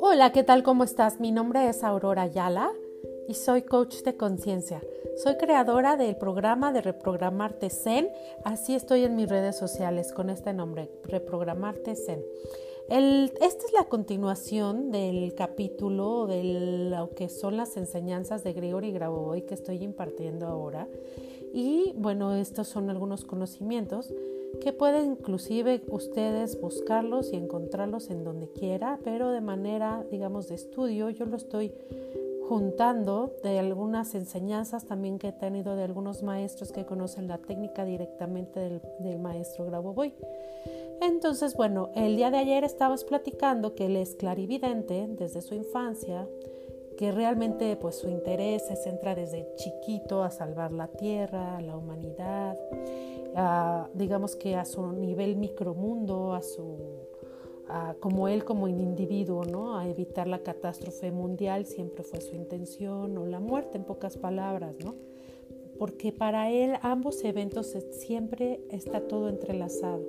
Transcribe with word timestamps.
Hola, 0.00 0.32
¿qué 0.32 0.42
tal? 0.44 0.62
¿Cómo 0.62 0.84
estás? 0.84 1.20
Mi 1.20 1.30
nombre 1.30 1.68
es 1.68 1.84
Aurora 1.84 2.22
Ayala 2.22 2.70
y 3.28 3.34
soy 3.34 3.62
coach 3.62 4.02
de 4.02 4.16
conciencia. 4.16 4.82
Soy 5.16 5.36
creadora 5.36 5.96
del 5.96 6.16
programa 6.16 6.72
de 6.72 6.80
Reprogramarte 6.80 7.68
Zen. 7.68 8.08
Así 8.44 8.74
estoy 8.74 9.04
en 9.04 9.16
mis 9.16 9.28
redes 9.28 9.56
sociales 9.56 10.12
con 10.12 10.30
este 10.30 10.54
nombre, 10.54 10.90
Reprogramarte 11.04 11.94
Zen. 11.94 12.24
esta 12.88 13.66
es 13.66 13.72
la 13.74 13.84
continuación 13.84 14.90
del 14.90 15.34
capítulo 15.34 16.26
de 16.26 16.44
lo 16.90 17.10
que 17.10 17.28
son 17.28 17.56
las 17.58 17.76
enseñanzas 17.76 18.42
de 18.42 18.54
Gregory 18.54 18.92
Grabovoi 18.92 19.42
que 19.42 19.54
estoy 19.54 19.82
impartiendo 19.82 20.46
ahora. 20.46 20.88
Y 21.54 21.94
bueno, 21.96 22.34
estos 22.34 22.66
son 22.66 22.90
algunos 22.90 23.24
conocimientos 23.24 24.12
que 24.60 24.72
pueden 24.72 25.12
inclusive 25.12 25.82
ustedes 25.88 26.60
buscarlos 26.60 27.32
y 27.32 27.36
encontrarlos 27.36 28.10
en 28.10 28.24
donde 28.24 28.48
quiera, 28.48 28.98
pero 29.04 29.30
de 29.30 29.40
manera, 29.40 30.04
digamos, 30.10 30.48
de 30.48 30.56
estudio. 30.56 31.10
Yo 31.10 31.26
lo 31.26 31.36
estoy 31.36 31.72
juntando 32.48 33.36
de 33.44 33.60
algunas 33.60 34.16
enseñanzas 34.16 34.84
también 34.84 35.18
que 35.18 35.28
he 35.28 35.32
tenido 35.32 35.76
de 35.76 35.84
algunos 35.84 36.24
maestros 36.24 36.72
que 36.72 36.84
conocen 36.84 37.28
la 37.28 37.38
técnica 37.38 37.84
directamente 37.84 38.58
del, 38.58 38.82
del 38.98 39.20
maestro 39.20 39.64
Grabovoi. 39.64 40.12
Entonces, 41.00 41.54
bueno, 41.54 41.90
el 41.94 42.16
día 42.16 42.32
de 42.32 42.38
ayer 42.38 42.64
estabas 42.64 43.04
platicando 43.04 43.76
que 43.76 43.86
él 43.86 43.96
es 43.96 44.16
clarividente 44.16 45.06
desde 45.08 45.40
su 45.40 45.54
infancia, 45.54 46.26
que 46.96 47.12
realmente 47.12 47.76
pues 47.76 47.96
su 47.96 48.08
interés 48.08 48.66
se 48.66 48.76
centra 48.76 49.14
desde 49.14 49.46
chiquito 49.56 50.22
a 50.22 50.30
salvar 50.30 50.72
la 50.72 50.88
tierra, 50.88 51.56
a 51.56 51.60
la 51.60 51.76
humanidad, 51.76 52.56
digamos 53.94 54.36
que 54.36 54.56
a 54.56 54.64
su 54.64 54.92
nivel 54.92 55.36
micromundo, 55.36 56.34
a 56.34 56.42
su 56.42 56.78
como 57.98 58.28
él 58.28 58.44
como 58.44 58.68
individuo, 58.68 59.44
¿no? 59.44 59.78
A 59.78 59.88
evitar 59.88 60.26
la 60.26 60.40
catástrofe 60.40 61.10
mundial 61.10 61.64
siempre 61.66 62.04
fue 62.04 62.20
su 62.20 62.36
intención 62.36 63.16
o 63.16 63.26
la 63.26 63.40
muerte 63.40 63.78
en 63.78 63.84
pocas 63.84 64.16
palabras, 64.16 64.74
¿no? 64.84 64.94
Porque 65.78 66.12
para 66.12 66.50
él 66.50 66.74
ambos 66.82 67.24
eventos 67.24 67.74
siempre 67.90 68.60
está 68.70 69.00
todo 69.00 69.28
entrelazado. 69.28 70.02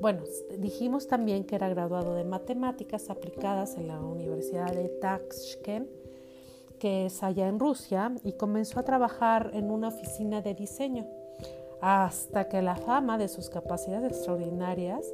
Bueno, 0.00 0.22
dijimos 0.58 1.06
también 1.06 1.44
que 1.44 1.56
era 1.56 1.68
graduado 1.68 2.14
de 2.14 2.24
matemáticas 2.24 3.08
aplicadas 3.08 3.76
en 3.76 3.88
la 3.88 4.00
Universidad 4.00 4.72
de 4.74 4.88
Tashkent, 4.88 5.88
que 6.78 7.06
es 7.06 7.22
allá 7.22 7.48
en 7.48 7.58
Rusia, 7.58 8.12
y 8.22 8.32
comenzó 8.32 8.80
a 8.80 8.84
trabajar 8.84 9.50
en 9.54 9.70
una 9.70 9.88
oficina 9.88 10.42
de 10.42 10.54
diseño, 10.54 11.06
hasta 11.80 12.48
que 12.48 12.60
la 12.60 12.76
fama 12.76 13.16
de 13.16 13.28
sus 13.28 13.48
capacidades 13.48 14.12
extraordinarias 14.12 15.06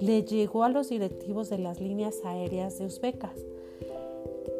le 0.00 0.22
llegó 0.22 0.64
a 0.64 0.68
los 0.68 0.88
directivos 0.88 1.50
de 1.50 1.58
las 1.58 1.80
líneas 1.80 2.16
aéreas 2.24 2.78
de 2.78 2.86
Uzbekas. 2.86 3.38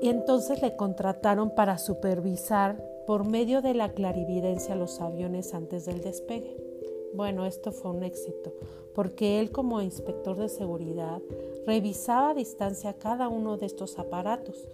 Y 0.02 0.08
entonces 0.08 0.62
le 0.62 0.76
contrataron 0.76 1.54
para 1.54 1.78
supervisar 1.78 2.82
por 3.06 3.24
medio 3.24 3.62
de 3.62 3.74
la 3.74 3.92
clarividencia 3.92 4.74
los 4.74 5.00
aviones 5.00 5.54
antes 5.54 5.84
del 5.84 6.00
despegue. 6.00 6.69
Bueno, 7.12 7.44
esto 7.44 7.72
fue 7.72 7.90
un 7.90 8.04
éxito, 8.04 8.52
porque 8.94 9.40
él 9.40 9.50
como 9.50 9.80
inspector 9.80 10.36
de 10.36 10.48
seguridad 10.48 11.20
revisaba 11.66 12.30
a 12.30 12.34
distancia 12.34 12.94
cada 12.94 13.28
uno 13.28 13.56
de 13.56 13.66
estos 13.66 13.98
aparatos 13.98 14.68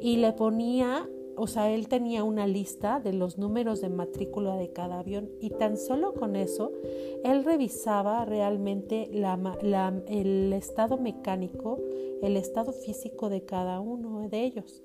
y 0.00 0.16
le 0.18 0.32
ponía, 0.32 1.08
o 1.36 1.46
sea, 1.46 1.70
él 1.70 1.88
tenía 1.88 2.22
una 2.22 2.46
lista 2.46 3.00
de 3.00 3.12
los 3.12 3.38
números 3.38 3.80
de 3.80 3.88
matrícula 3.88 4.56
de 4.56 4.72
cada 4.72 5.00
avión 5.00 5.30
y 5.40 5.50
tan 5.50 5.76
solo 5.76 6.14
con 6.14 6.36
eso, 6.36 6.72
él 7.24 7.44
revisaba 7.44 8.24
realmente 8.24 9.10
el 9.12 10.52
estado 10.52 10.96
mecánico, 10.96 11.80
el 12.22 12.36
estado 12.36 12.72
físico 12.72 13.28
de 13.28 13.44
cada 13.44 13.80
uno 13.80 14.28
de 14.28 14.44
ellos. 14.44 14.84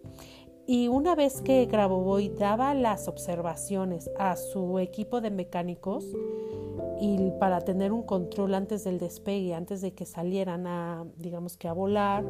Y 0.67 0.87
una 0.87 1.13
vez 1.13 1.41
que 1.41 1.67
Grabovoi 1.67 2.29
daba 2.29 2.73
las 2.73 3.07
observaciones 3.07 4.09
a 4.17 4.35
su 4.35 4.79
equipo 4.79 5.21
de 5.21 5.29
mecánicos, 5.29 6.05
y 6.99 7.31
para 7.39 7.61
tener 7.61 7.91
un 7.91 8.03
control 8.03 8.53
antes 8.53 8.83
del 8.83 8.99
despegue, 8.99 9.53
antes 9.53 9.81
de 9.81 9.93
que 9.93 10.05
salieran 10.05 10.67
a, 10.67 11.05
digamos 11.17 11.57
que 11.57 11.67
a 11.67 11.73
volar, 11.73 12.23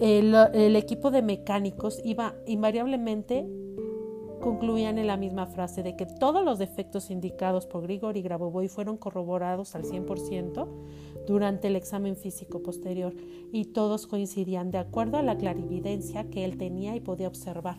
el, 0.00 0.76
equipo 0.76 1.10
de 1.10 1.22
mecánicos 1.22 2.00
iba 2.04 2.34
invariablemente 2.46 3.46
concluían 4.40 4.98
en 4.98 5.06
la 5.06 5.16
misma 5.16 5.46
frase 5.46 5.82
de 5.82 5.96
que 5.96 6.06
todos 6.06 6.44
los 6.44 6.58
defectos 6.58 7.10
indicados 7.10 7.66
por 7.66 7.82
Grigori 7.82 8.22
Grabovoi 8.22 8.68
fueron 8.68 8.96
corroborados 8.96 9.74
al 9.74 9.82
100% 9.82 10.68
durante 11.26 11.68
el 11.68 11.76
examen 11.76 12.16
físico 12.16 12.62
posterior 12.62 13.14
y 13.52 13.66
todos 13.66 14.06
coincidían 14.06 14.70
de 14.70 14.78
acuerdo 14.78 15.16
a 15.16 15.22
la 15.22 15.36
clarividencia 15.36 16.30
que 16.30 16.44
él 16.44 16.58
tenía 16.58 16.94
y 16.94 17.00
podía 17.00 17.28
observar. 17.28 17.78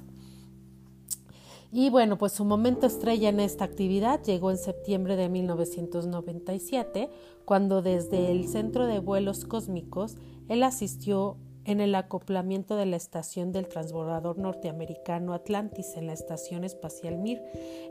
Y 1.72 1.90
bueno, 1.90 2.18
pues 2.18 2.32
su 2.32 2.46
momento 2.46 2.88
estrella 2.88 3.30
en 3.30 3.40
esta 3.40 3.66
actividad 3.66 4.24
llegó 4.24 4.52
en 4.52 4.58
septiembre 4.58 5.16
de 5.16 5.30
1997, 5.30 7.10
cuando 7.46 7.82
desde 7.82 8.32
el 8.32 8.48
Centro 8.48 8.88
de 8.88 9.00
Vuelos 9.00 9.46
Cósmicos 9.46 10.16
él 10.48 10.64
asistió 10.64 11.38
en 11.66 11.82
el 11.82 11.94
acoplamiento 11.96 12.78
de 12.78 12.86
la 12.86 12.96
estación 12.96 13.52
del 13.52 13.68
transbordador 13.68 14.38
norteamericano 14.38 15.34
Atlantis 15.34 15.98
en 15.98 16.08
la 16.08 16.14
Estación 16.14 16.64
Espacial 16.64 17.18
Mir. 17.18 17.42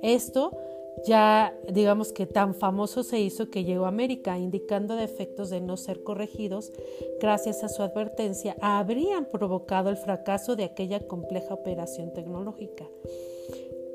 Esto 0.03 0.56
ya 1.04 1.54
digamos 1.70 2.12
que 2.12 2.25
tan 2.25 2.54
famoso 2.54 3.03
se 3.03 3.20
hizo 3.20 3.50
que 3.50 3.65
llegó 3.65 3.84
a 3.84 3.88
América, 3.88 4.38
indicando 4.38 4.97
defectos 4.97 5.50
de 5.50 5.60
no 5.60 5.76
ser 5.76 6.03
corregidos 6.03 6.72
gracias 7.20 7.62
a 7.65 7.69
su 7.69 7.82
advertencia, 7.82 8.56
habrían 8.62 9.26
provocado 9.26 9.91
el 9.91 9.98
fracaso 9.98 10.56
de 10.56 10.65
aquella 10.65 11.06
compleja 11.06 11.53
operación 11.53 12.15
tecnológica. 12.15 12.86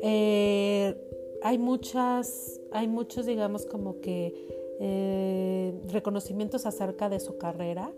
Eh, 0.01 0.95
hay 1.43 1.57
muchas, 1.57 2.59
hay 2.71 2.87
muchos, 2.87 3.25
digamos, 3.25 3.65
como 3.65 3.99
que 4.01 4.33
eh, 4.79 5.73
reconocimientos 5.89 6.65
acerca 6.65 7.09
de 7.09 7.19
su 7.19 7.37
carrera 7.37 7.91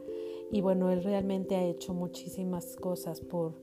y 0.51 0.61
bueno, 0.61 0.91
él 0.91 1.03
realmente 1.03 1.55
ha 1.55 1.63
hecho 1.65 1.93
muchísimas 1.93 2.75
cosas 2.75 3.21
por, 3.21 3.53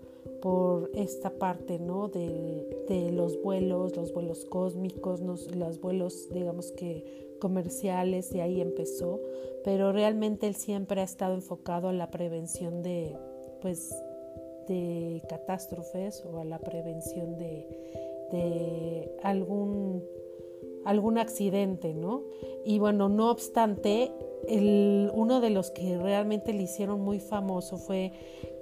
por 0.42 0.90
esta 0.94 1.30
parte, 1.30 1.78
¿no? 1.78 2.08
De, 2.08 2.84
de 2.88 3.12
los 3.12 3.40
vuelos, 3.42 3.96
los 3.96 4.12
vuelos 4.12 4.44
cósmicos, 4.44 5.20
los 5.20 5.80
vuelos, 5.80 6.28
digamos 6.32 6.72
que 6.72 7.30
comerciales, 7.40 8.32
y 8.34 8.40
ahí 8.40 8.60
empezó, 8.60 9.20
pero 9.64 9.92
realmente 9.92 10.46
él 10.46 10.54
siempre 10.54 11.00
ha 11.00 11.04
estado 11.04 11.34
enfocado 11.34 11.88
a 11.88 11.92
la 11.92 12.10
prevención 12.10 12.82
de, 12.82 13.16
pues, 13.60 13.94
de 14.66 15.22
catástrofes 15.28 16.24
o 16.24 16.38
a 16.38 16.44
la 16.44 16.58
prevención 16.58 17.38
de, 17.38 17.66
de 18.32 19.10
algún, 19.22 20.04
algún 20.84 21.18
accidente, 21.18 21.94
¿no? 21.94 22.24
Y 22.64 22.78
bueno, 22.78 23.08
no 23.08 23.30
obstante, 23.30 24.12
el, 24.48 25.10
uno 25.14 25.40
de 25.40 25.50
los 25.50 25.70
que 25.70 25.98
realmente 25.98 26.52
le 26.52 26.62
hicieron 26.62 27.00
muy 27.00 27.20
famoso 27.20 27.76
fue 27.76 28.12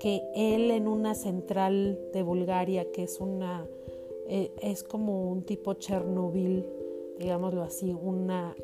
que 0.01 0.23
él 0.35 0.71
en 0.71 0.89
una 0.89 1.15
central 1.15 1.99
de 2.13 2.23
Bulgaria, 2.23 2.91
que 2.93 3.05
es 3.05 3.21
una, 3.21 3.67
eh, 4.29 4.53
es 4.63 4.83
como 4.83 5.29
un 5.31 5.43
tipo 5.43 5.75
Chernobyl, 5.75 6.67
digámoslo 7.19 7.63
así, 7.63 7.93
una, 7.93 8.55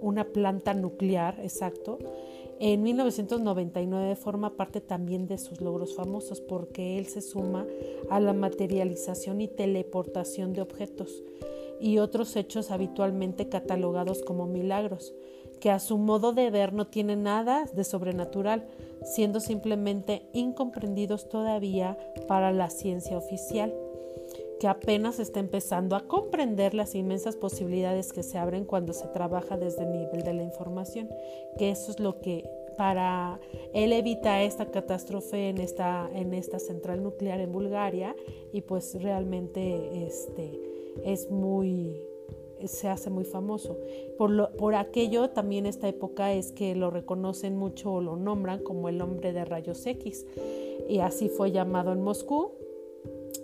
una 0.00 0.24
planta 0.24 0.74
nuclear, 0.74 1.38
exacto, 1.40 1.98
en 2.64 2.80
1999 2.84 4.14
forma 4.14 4.54
parte 4.56 4.80
también 4.80 5.26
de 5.26 5.36
sus 5.36 5.60
logros 5.60 5.96
famosos 5.96 6.40
porque 6.40 6.96
él 6.96 7.06
se 7.06 7.20
suma 7.20 7.66
a 8.08 8.20
la 8.20 8.34
materialización 8.34 9.40
y 9.40 9.48
teleportación 9.48 10.52
de 10.52 10.62
objetos 10.62 11.24
y 11.80 11.98
otros 11.98 12.36
hechos 12.36 12.70
habitualmente 12.70 13.48
catalogados 13.48 14.22
como 14.22 14.46
milagros, 14.46 15.12
que 15.58 15.70
a 15.70 15.80
su 15.80 15.98
modo 15.98 16.32
de 16.32 16.52
ver 16.52 16.72
no 16.72 16.86
tienen 16.86 17.24
nada 17.24 17.64
de 17.74 17.82
sobrenatural, 17.82 18.68
siendo 19.02 19.40
simplemente 19.40 20.22
incomprendidos 20.32 21.28
todavía 21.28 21.98
para 22.28 22.52
la 22.52 22.70
ciencia 22.70 23.18
oficial 23.18 23.74
que 24.62 24.68
apenas 24.68 25.18
está 25.18 25.40
empezando 25.40 25.96
a 25.96 26.06
comprender 26.06 26.72
las 26.72 26.94
inmensas 26.94 27.34
posibilidades 27.34 28.12
que 28.12 28.22
se 28.22 28.38
abren 28.38 28.64
cuando 28.64 28.92
se 28.92 29.08
trabaja 29.08 29.56
desde 29.56 29.82
el 29.82 29.90
nivel 29.90 30.22
de 30.22 30.34
la 30.34 30.44
información, 30.44 31.10
que 31.58 31.72
eso 31.72 31.90
es 31.90 31.98
lo 31.98 32.20
que 32.20 32.48
para 32.76 33.40
él 33.72 33.92
evita 33.92 34.42
esta 34.42 34.70
catástrofe 34.70 35.48
en 35.48 35.58
esta, 35.58 36.08
en 36.14 36.34
esta 36.34 36.58
central 36.58 37.02
nuclear 37.02 37.40
en 37.40 37.52
Bulgaria. 37.52 38.16
Y 38.52 38.62
pues 38.62 39.00
realmente 39.02 40.04
este, 40.06 40.60
es 41.04 41.30
muy 41.30 42.00
se 42.66 42.88
hace 42.88 43.10
muy 43.10 43.24
famoso. 43.24 43.78
Por, 44.18 44.30
lo, 44.30 44.52
por 44.56 44.74
aquello 44.74 45.30
también 45.30 45.66
esta 45.66 45.88
época 45.88 46.32
es 46.32 46.52
que 46.52 46.74
lo 46.74 46.90
reconocen 46.90 47.56
mucho 47.56 47.94
o 47.94 48.00
lo 48.00 48.16
nombran 48.16 48.62
como 48.62 48.88
el 48.88 49.00
hombre 49.00 49.32
de 49.32 49.44
rayos 49.44 49.84
X. 49.86 50.26
Y 50.88 50.98
así 50.98 51.28
fue 51.28 51.50
llamado 51.50 51.92
en 51.92 52.02
Moscú 52.02 52.52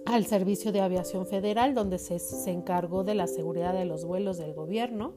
al 0.07 0.25
Servicio 0.27 0.73
de 0.73 0.81
Aviación 0.81 1.27
Federal, 1.27 1.75
donde 1.75 1.99
se, 1.99 2.19
se, 2.19 2.51
encargó 2.51 3.05
de 3.05 3.15
la 3.15 3.27
seguridad 3.27 3.75
de 3.75 3.85
los 3.85 4.05
vuelos 4.05 4.39
del 4.39 4.55
gobierno, 4.55 5.13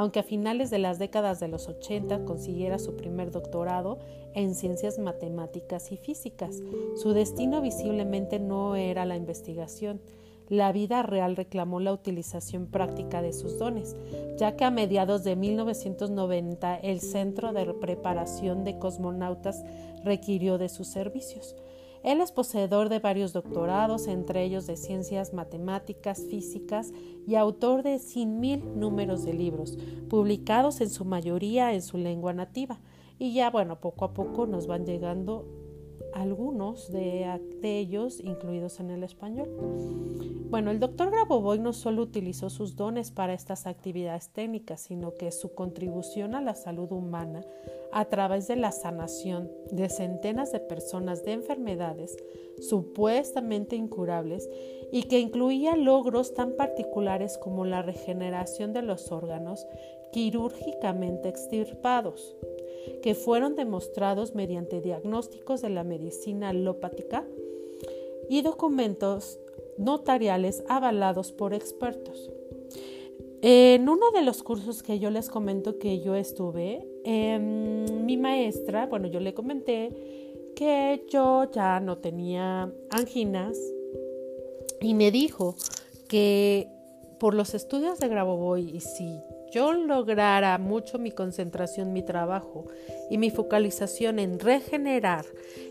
aunque 0.00 0.20
a 0.20 0.22
finales 0.22 0.70
de 0.70 0.78
las 0.78 0.98
décadas 0.98 1.40
de 1.40 1.48
los 1.48 1.68
80 1.68 2.24
consiguiera 2.24 2.78
su 2.78 2.96
primer 2.96 3.30
doctorado 3.30 3.98
en 4.32 4.54
ciencias 4.54 4.98
matemáticas 4.98 5.92
y 5.92 5.98
físicas. 5.98 6.62
Su 6.96 7.12
destino 7.12 7.60
visiblemente 7.60 8.38
no 8.38 8.76
era 8.76 9.04
la 9.04 9.16
investigación. 9.16 10.00
La 10.48 10.72
vida 10.72 11.02
real 11.02 11.36
reclamó 11.36 11.80
la 11.80 11.92
utilización 11.92 12.66
práctica 12.66 13.20
de 13.20 13.34
sus 13.34 13.58
dones, 13.58 13.94
ya 14.38 14.56
que 14.56 14.64
a 14.64 14.70
mediados 14.70 15.22
de 15.22 15.36
1990 15.36 16.76
el 16.76 17.02
Centro 17.02 17.52
de 17.52 17.66
Preparación 17.74 18.64
de 18.64 18.78
Cosmonautas 18.78 19.62
requirió 20.02 20.56
de 20.56 20.70
sus 20.70 20.88
servicios. 20.88 21.56
Él 22.02 22.20
es 22.20 22.32
poseedor 22.32 22.88
de 22.88 22.98
varios 22.98 23.32
doctorados, 23.32 24.06
entre 24.06 24.42
ellos 24.42 24.66
de 24.66 24.76
ciencias 24.76 25.34
matemáticas, 25.34 26.24
físicas 26.28 26.92
y 27.26 27.34
autor 27.34 27.82
de 27.82 27.98
cien 27.98 28.40
mil 28.40 28.78
números 28.78 29.24
de 29.24 29.34
libros, 29.34 29.76
publicados 30.08 30.80
en 30.80 30.90
su 30.90 31.04
mayoría 31.04 31.74
en 31.74 31.82
su 31.82 31.98
lengua 31.98 32.32
nativa. 32.32 32.80
Y 33.18 33.34
ya, 33.34 33.50
bueno, 33.50 33.80
poco 33.80 34.06
a 34.06 34.14
poco 34.14 34.46
nos 34.46 34.66
van 34.66 34.86
llegando 34.86 35.44
algunos 36.14 36.90
de, 36.92 37.26
ellos 37.62 38.20
incluidos 38.20 38.80
en 38.80 38.90
el 38.90 39.02
español. 39.02 39.48
Bueno, 40.50 40.70
el 40.70 40.80
doctor 40.80 41.10
Grabovoi 41.10 41.58
no 41.58 41.72
solo 41.72 42.02
utilizó 42.02 42.50
sus 42.50 42.74
dones 42.76 43.10
para 43.10 43.34
estas 43.34 43.66
actividades 43.66 44.30
técnicas, 44.30 44.80
sino 44.80 45.14
que 45.14 45.30
su 45.30 45.54
contribución 45.54 46.34
a 46.34 46.40
la 46.40 46.54
salud 46.54 46.90
humana 46.90 47.44
a 47.92 48.04
través 48.06 48.48
de 48.48 48.56
la 48.56 48.72
sanación 48.72 49.50
de 49.70 49.88
centenas 49.88 50.52
de 50.52 50.60
personas 50.60 51.24
de 51.24 51.32
enfermedades 51.32 52.16
supuestamente 52.60 53.76
incurables 53.76 54.48
y 54.92 55.04
que 55.04 55.20
incluía 55.20 55.76
logros 55.76 56.34
tan 56.34 56.56
particulares 56.56 57.38
como 57.38 57.64
la 57.64 57.82
regeneración 57.82 58.72
de 58.72 58.82
los 58.82 59.10
órganos 59.12 59.66
quirúrgicamente 60.12 61.28
extirpados, 61.28 62.36
que 63.02 63.14
fueron 63.14 63.56
demostrados 63.56 64.34
mediante 64.34 64.80
diagnósticos 64.80 65.62
de 65.62 65.70
la 65.70 65.84
medicina 65.84 66.50
alopática 66.50 67.26
y 68.28 68.42
documentos 68.42 69.38
notariales 69.78 70.62
avalados 70.68 71.32
por 71.32 71.54
expertos. 71.54 72.30
En 73.42 73.88
uno 73.88 74.10
de 74.12 74.22
los 74.22 74.42
cursos 74.42 74.82
que 74.82 74.98
yo 74.98 75.10
les 75.10 75.30
comento 75.30 75.78
que 75.78 76.00
yo 76.00 76.14
estuve, 76.14 76.86
em, 77.04 78.04
mi 78.04 78.18
maestra, 78.18 78.86
bueno, 78.86 79.08
yo 79.08 79.18
le 79.18 79.32
comenté 79.32 79.90
que 80.54 81.06
yo 81.08 81.50
ya 81.50 81.80
no 81.80 81.98
tenía 81.98 82.70
anginas 82.90 83.58
y 84.82 84.92
me 84.92 85.10
dijo 85.10 85.54
que 86.06 86.68
por 87.18 87.34
los 87.34 87.54
estudios 87.54 87.98
de 87.98 88.08
Grabovoi 88.08 88.76
y 88.76 88.80
si 88.80 89.20
yo 89.50 89.72
lograra 89.72 90.56
mucho 90.58 90.98
mi 90.98 91.10
concentración, 91.10 91.92
mi 91.92 92.02
trabajo 92.02 92.66
y 93.10 93.18
mi 93.18 93.30
focalización 93.30 94.18
en 94.18 94.38
regenerar 94.38 95.26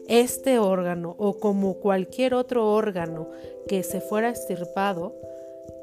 este 0.08 0.60
órgano 0.60 1.16
o 1.18 1.40
como 1.40 1.76
cualquier 1.76 2.34
otro 2.34 2.72
órgano 2.72 3.30
que 3.68 3.84
se 3.84 4.02
fuera 4.02 4.30
estirpado, 4.30 5.16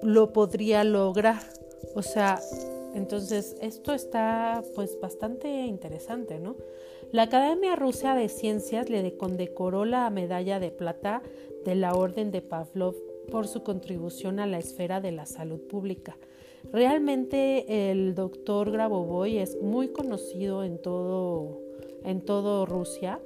lo 0.02 0.32
podría 0.32 0.84
lograr. 0.84 1.42
O 1.94 2.02
sea, 2.02 2.40
entonces 2.94 3.56
esto 3.60 3.92
está 3.92 4.62
pues 4.74 4.98
bastante 5.00 5.48
interesante, 5.66 6.38
¿no? 6.38 6.56
La 7.12 7.22
Academia 7.22 7.76
Rusa 7.76 8.14
de 8.14 8.28
Ciencias 8.28 8.90
le 8.90 9.16
condecoró 9.16 9.84
la 9.84 10.08
medalla 10.10 10.58
de 10.58 10.70
plata 10.70 11.22
de 11.64 11.74
la 11.74 11.94
Orden 11.94 12.30
de 12.30 12.42
Pavlov 12.42 12.94
por 13.30 13.48
su 13.48 13.62
contribución 13.62 14.40
a 14.40 14.46
la 14.46 14.58
esfera 14.58 15.00
de 15.00 15.12
la 15.12 15.26
salud 15.26 15.60
pública. 15.60 16.16
Realmente 16.72 17.90
el 17.90 18.14
doctor 18.14 18.70
Grabovoi 18.70 19.38
es 19.38 19.60
muy 19.62 19.88
conocido 19.88 20.64
en 20.64 20.78
todo, 20.78 21.60
en 22.04 22.20
todo 22.20 22.66
Rusia 22.66 23.20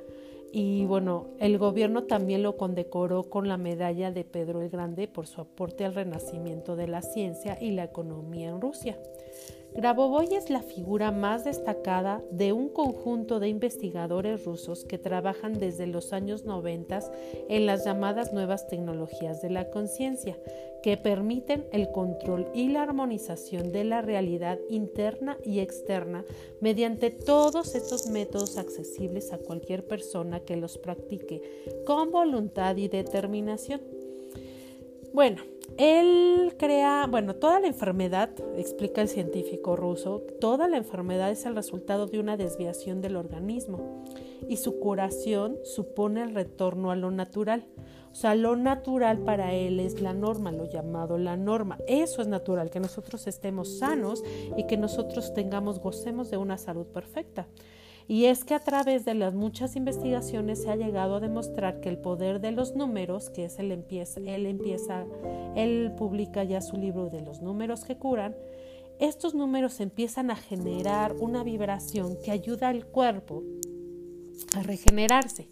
y 0.52 0.84
bueno, 0.84 1.28
el 1.38 1.58
gobierno 1.58 2.04
también 2.04 2.42
lo 2.42 2.56
condecoró 2.56 3.24
con 3.24 3.46
la 3.46 3.56
medalla 3.56 4.10
de 4.10 4.24
Pedro 4.24 4.62
el 4.62 4.68
Grande 4.68 5.06
por 5.06 5.26
su 5.26 5.40
aporte 5.40 5.84
al 5.84 5.94
renacimiento 5.94 6.74
de 6.74 6.88
la 6.88 7.02
ciencia 7.02 7.56
y 7.60 7.70
la 7.70 7.84
economía 7.84 8.48
en 8.48 8.60
Rusia. 8.60 8.98
Grabovoi 9.74 10.34
es 10.34 10.50
la 10.50 10.62
figura 10.62 11.12
más 11.12 11.44
destacada 11.44 12.22
de 12.32 12.52
un 12.52 12.68
conjunto 12.68 13.38
de 13.38 13.48
investigadores 13.48 14.44
rusos 14.44 14.84
que 14.84 14.98
trabajan 14.98 15.58
desde 15.60 15.86
los 15.86 16.12
años 16.12 16.44
90 16.44 17.00
en 17.48 17.66
las 17.66 17.84
llamadas 17.84 18.32
nuevas 18.32 18.66
tecnologías 18.66 19.40
de 19.42 19.50
la 19.50 19.70
conciencia, 19.70 20.36
que 20.82 20.96
permiten 20.96 21.66
el 21.72 21.92
control 21.92 22.48
y 22.52 22.68
la 22.68 22.82
armonización 22.82 23.70
de 23.70 23.84
la 23.84 24.02
realidad 24.02 24.58
interna 24.68 25.38
y 25.44 25.60
externa 25.60 26.24
mediante 26.60 27.10
todos 27.10 27.74
estos 27.74 28.06
métodos 28.08 28.58
accesibles 28.58 29.32
a 29.32 29.38
cualquier 29.38 29.86
persona 29.86 30.40
que 30.40 30.56
los 30.56 30.78
practique 30.78 31.42
con 31.86 32.10
voluntad 32.10 32.76
y 32.76 32.88
determinación. 32.88 33.80
Bueno, 35.12 35.42
él 35.80 36.56
crea, 36.58 37.06
bueno, 37.06 37.36
toda 37.36 37.58
la 37.58 37.66
enfermedad, 37.66 38.28
explica 38.54 39.00
el 39.00 39.08
científico 39.08 39.76
ruso, 39.76 40.20
toda 40.38 40.68
la 40.68 40.76
enfermedad 40.76 41.30
es 41.30 41.46
el 41.46 41.54
resultado 41.54 42.06
de 42.06 42.18
una 42.20 42.36
desviación 42.36 43.00
del 43.00 43.16
organismo 43.16 44.04
y 44.46 44.58
su 44.58 44.78
curación 44.78 45.56
supone 45.64 46.22
el 46.22 46.34
retorno 46.34 46.90
a 46.90 46.96
lo 46.96 47.10
natural. 47.10 47.66
O 48.12 48.14
sea, 48.14 48.34
lo 48.34 48.56
natural 48.56 49.20
para 49.20 49.54
él 49.54 49.80
es 49.80 50.02
la 50.02 50.12
norma, 50.12 50.52
lo 50.52 50.66
llamado 50.68 51.16
la 51.16 51.38
norma. 51.38 51.78
Eso 51.86 52.20
es 52.20 52.28
natural, 52.28 52.68
que 52.68 52.80
nosotros 52.80 53.26
estemos 53.26 53.78
sanos 53.78 54.22
y 54.58 54.66
que 54.66 54.76
nosotros 54.76 55.32
tengamos, 55.32 55.80
gocemos 55.80 56.30
de 56.30 56.36
una 56.36 56.58
salud 56.58 56.88
perfecta. 56.88 57.46
Y 58.10 58.24
es 58.24 58.42
que 58.42 58.54
a 58.54 58.58
través 58.58 59.04
de 59.04 59.14
las 59.14 59.34
muchas 59.34 59.76
investigaciones 59.76 60.60
se 60.60 60.68
ha 60.68 60.74
llegado 60.74 61.14
a 61.14 61.20
demostrar 61.20 61.80
que 61.80 61.88
el 61.88 61.96
poder 61.96 62.40
de 62.40 62.50
los 62.50 62.74
números, 62.74 63.30
que 63.30 63.44
es 63.44 63.60
el 63.60 63.70
empieza, 63.70 64.18
él 64.18 64.46
empieza, 64.46 65.06
él 65.54 65.92
publica 65.96 66.42
ya 66.42 66.60
su 66.60 66.76
libro 66.76 67.08
de 67.08 67.20
los 67.20 67.40
números 67.40 67.84
que 67.84 67.98
curan, 67.98 68.34
estos 68.98 69.32
números 69.32 69.78
empiezan 69.78 70.32
a 70.32 70.34
generar 70.34 71.14
una 71.20 71.44
vibración 71.44 72.16
que 72.24 72.32
ayuda 72.32 72.70
al 72.70 72.84
cuerpo 72.84 73.44
a 74.56 74.64
regenerarse. 74.64 75.48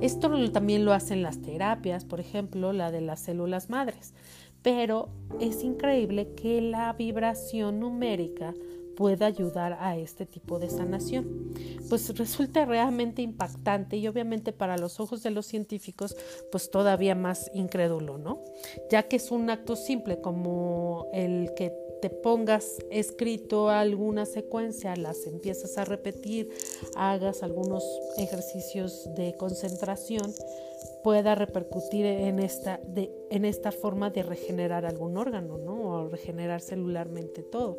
Esto 0.00 0.30
también 0.52 0.84
lo 0.84 0.92
hacen 0.92 1.24
las 1.24 1.42
terapias, 1.42 2.04
por 2.04 2.20
ejemplo, 2.20 2.72
la 2.72 2.92
de 2.92 3.00
las 3.00 3.18
células 3.18 3.68
madres. 3.68 4.14
Pero 4.62 5.08
es 5.40 5.64
increíble 5.64 6.34
que 6.36 6.60
la 6.60 6.92
vibración 6.92 7.80
numérica 7.80 8.54
pueda 8.96 9.26
ayudar 9.26 9.76
a 9.80 9.96
este 9.96 10.26
tipo 10.26 10.58
de 10.58 10.70
sanación. 10.70 11.52
Pues 11.88 12.16
resulta 12.16 12.64
realmente 12.64 13.22
impactante 13.22 13.96
y 13.96 14.08
obviamente 14.08 14.52
para 14.52 14.76
los 14.76 14.98
ojos 14.98 15.22
de 15.22 15.30
los 15.30 15.46
científicos 15.46 16.16
pues 16.50 16.70
todavía 16.70 17.14
más 17.14 17.50
incrédulo, 17.54 18.18
¿no? 18.18 18.42
Ya 18.90 19.04
que 19.04 19.16
es 19.16 19.30
un 19.30 19.50
acto 19.50 19.76
simple 19.76 20.20
como 20.20 21.06
el 21.12 21.52
que 21.56 21.72
te 22.00 22.10
pongas 22.10 22.76
escrito 22.90 23.70
alguna 23.70 24.26
secuencia, 24.26 24.94
las 24.96 25.26
empiezas 25.26 25.78
a 25.78 25.84
repetir, 25.84 26.50
hagas 26.94 27.42
algunos 27.42 27.84
ejercicios 28.18 29.08
de 29.14 29.34
concentración, 29.36 30.32
pueda 31.06 31.36
repercutir 31.36 32.04
en 32.04 32.40
esta, 32.40 32.80
en 33.30 33.44
esta 33.44 33.70
forma 33.70 34.10
de 34.10 34.24
regenerar 34.24 34.84
algún 34.84 35.16
órgano, 35.16 35.56
¿no? 35.56 35.82
O 35.82 36.08
regenerar 36.08 36.60
celularmente 36.60 37.44
todo. 37.44 37.78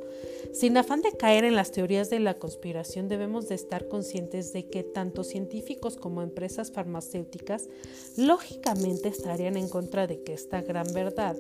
Sin 0.54 0.78
afán 0.78 1.02
de 1.02 1.12
caer 1.12 1.44
en 1.44 1.54
las 1.54 1.74
teorías 1.74 2.10
de 2.10 2.22
la 2.22 2.36
conspiración, 2.36 3.10
debemos 3.10 3.50
de 3.50 3.56
estar 3.56 3.90
conscientes 3.90 4.54
de 4.54 4.70
que 4.70 4.84
tanto 4.84 5.26
científicos 5.26 5.98
como 5.98 6.22
empresas 6.22 6.72
farmacéuticas 6.72 7.68
lógicamente 8.16 9.10
estarían 9.10 9.58
en 9.58 9.68
contra 9.68 10.08
de 10.08 10.24
que 10.24 10.32
esta 10.32 10.62
gran 10.62 10.88
verdad 10.94 11.36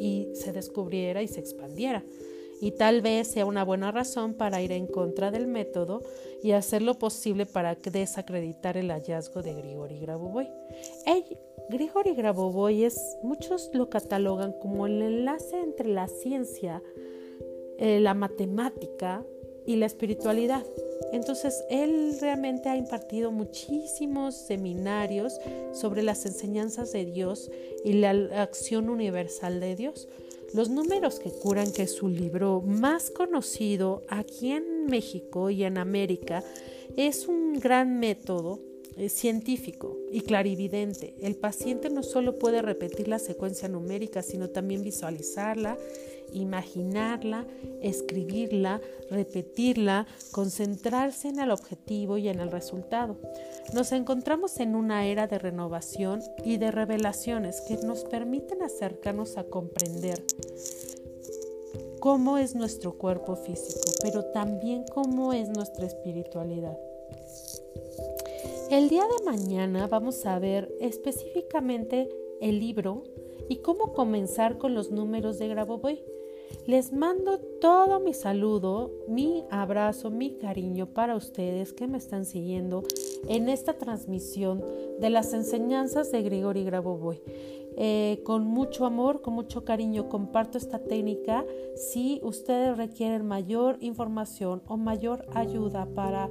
y 0.00 0.28
se 0.32 0.54
descubriera 0.54 1.20
y 1.20 1.28
se 1.28 1.40
expandiera 1.40 2.02
y 2.60 2.72
tal 2.72 3.02
vez 3.02 3.28
sea 3.28 3.46
una 3.46 3.64
buena 3.64 3.92
razón 3.92 4.34
para 4.34 4.62
ir 4.62 4.72
en 4.72 4.86
contra 4.86 5.30
del 5.30 5.46
método 5.46 6.02
y 6.42 6.52
hacer 6.52 6.82
lo 6.82 6.98
posible 6.98 7.46
para 7.46 7.74
desacreditar 7.74 8.76
el 8.76 8.90
hallazgo 8.90 9.42
de 9.42 9.54
Grigori 9.54 9.98
Grabovoi. 9.98 10.48
Grigori 11.68 12.14
Grabovoi 12.14 12.84
es, 12.84 13.16
muchos 13.22 13.70
lo 13.72 13.90
catalogan 13.90 14.52
como 14.52 14.86
el 14.86 15.02
enlace 15.02 15.58
entre 15.60 15.88
la 15.88 16.06
ciencia, 16.06 16.82
eh, 17.78 17.98
la 18.00 18.14
matemática 18.14 19.24
y 19.66 19.76
la 19.76 19.86
espiritualidad. 19.86 20.64
Entonces, 21.12 21.64
él 21.70 22.16
realmente 22.20 22.68
ha 22.68 22.76
impartido 22.76 23.32
muchísimos 23.32 24.34
seminarios 24.34 25.38
sobre 25.72 26.02
las 26.02 26.24
enseñanzas 26.24 26.92
de 26.92 27.04
Dios 27.04 27.50
y 27.84 27.94
la 27.94 28.10
acción 28.40 28.88
universal 28.88 29.60
de 29.60 29.76
Dios. 29.76 30.08
Los 30.54 30.70
números 30.70 31.18
que 31.18 31.30
curan, 31.30 31.72
que 31.72 31.82
es 31.82 31.94
su 31.94 32.08
libro 32.08 32.62
más 32.62 33.10
conocido 33.10 34.02
aquí 34.08 34.52
en 34.52 34.86
México 34.86 35.50
y 35.50 35.64
en 35.64 35.78
América, 35.78 36.44
es 36.96 37.28
un 37.28 37.54
gran 37.54 37.98
método 37.98 38.60
científico 39.08 39.96
y 40.10 40.22
clarividente. 40.22 41.14
El 41.20 41.36
paciente 41.36 41.90
no 41.90 42.02
solo 42.02 42.38
puede 42.38 42.62
repetir 42.62 43.08
la 43.08 43.18
secuencia 43.18 43.68
numérica, 43.68 44.22
sino 44.22 44.50
también 44.50 44.82
visualizarla 44.82 45.76
imaginarla, 46.32 47.46
escribirla, 47.80 48.80
repetirla, 49.10 50.06
concentrarse 50.32 51.28
en 51.28 51.40
el 51.40 51.50
objetivo 51.50 52.18
y 52.18 52.28
en 52.28 52.40
el 52.40 52.50
resultado. 52.50 53.16
Nos 53.74 53.92
encontramos 53.92 54.58
en 54.60 54.74
una 54.74 55.06
era 55.06 55.26
de 55.26 55.38
renovación 55.38 56.22
y 56.44 56.58
de 56.58 56.70
revelaciones 56.70 57.60
que 57.62 57.76
nos 57.78 58.04
permiten 58.04 58.62
acercarnos 58.62 59.36
a 59.36 59.44
comprender 59.44 60.22
cómo 62.00 62.38
es 62.38 62.54
nuestro 62.54 62.96
cuerpo 62.98 63.36
físico, 63.36 63.90
pero 64.02 64.24
también 64.26 64.84
cómo 64.92 65.32
es 65.32 65.48
nuestra 65.48 65.86
espiritualidad. 65.86 66.78
El 68.68 68.88
día 68.88 69.04
de 69.04 69.24
mañana 69.24 69.86
vamos 69.86 70.26
a 70.26 70.40
ver 70.40 70.74
específicamente 70.80 72.08
el 72.40 72.58
libro 72.58 73.04
y 73.48 73.58
cómo 73.58 73.92
comenzar 73.92 74.58
con 74.58 74.74
los 74.74 74.90
números 74.90 75.38
de 75.38 75.46
Grabovoi. 75.46 76.02
Les 76.66 76.92
mando 76.92 77.38
todo 77.60 78.00
mi 78.00 78.12
saludo, 78.12 78.90
mi 79.06 79.44
abrazo, 79.50 80.10
mi 80.10 80.32
cariño 80.32 80.86
para 80.86 81.14
ustedes 81.14 81.72
que 81.72 81.86
me 81.86 81.98
están 81.98 82.24
siguiendo 82.24 82.82
en 83.28 83.48
esta 83.48 83.74
transmisión 83.74 84.64
de 84.98 85.10
las 85.10 85.32
enseñanzas 85.32 86.10
de 86.10 86.22
Grigori 86.22 86.64
Grabovoi. 86.64 87.22
Eh, 87.78 88.20
con 88.24 88.46
mucho 88.46 88.84
amor, 88.84 89.22
con 89.22 89.34
mucho 89.34 89.64
cariño 89.64 90.08
comparto 90.08 90.58
esta 90.58 90.78
técnica 90.80 91.44
si 91.76 92.20
ustedes 92.22 92.76
requieren 92.76 93.26
mayor 93.26 93.76
información 93.80 94.62
o 94.66 94.76
mayor 94.76 95.24
ayuda 95.34 95.86
para 95.94 96.30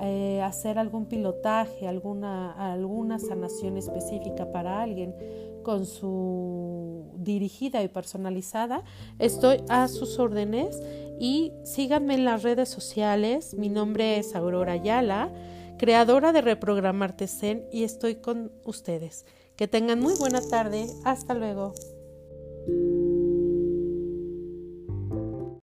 eh, 0.00 0.40
hacer 0.42 0.78
algún 0.78 1.06
pilotaje, 1.06 1.86
alguna, 1.86 2.52
alguna 2.72 3.18
sanación 3.18 3.76
específica 3.76 4.50
para 4.50 4.82
alguien 4.82 5.14
con 5.62 5.86
su 5.86 7.04
dirigida 7.16 7.82
y 7.82 7.88
personalizada, 7.88 8.82
estoy 9.18 9.62
a 9.68 9.88
sus 9.88 10.18
órdenes 10.18 10.80
y 11.20 11.52
síganme 11.64 12.14
en 12.14 12.24
las 12.24 12.42
redes 12.42 12.68
sociales. 12.68 13.54
Mi 13.54 13.68
nombre 13.68 14.18
es 14.18 14.34
Aurora 14.34 14.72
Ayala, 14.72 15.32
creadora 15.78 16.32
de 16.32 16.40
Reprogramarte 16.40 17.28
Zen 17.28 17.64
y 17.72 17.84
estoy 17.84 18.16
con 18.16 18.50
ustedes. 18.64 19.24
Que 19.56 19.68
tengan 19.68 20.00
muy 20.00 20.14
buena 20.18 20.40
tarde. 20.40 20.86
Hasta 21.04 21.34
luego. 21.34 21.74